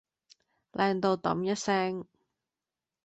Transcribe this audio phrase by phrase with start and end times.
[0.71, 2.05] 靚到丼一聲